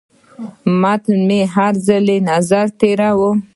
[0.81, 3.31] متن مې هر ځل له نظره تېراوه.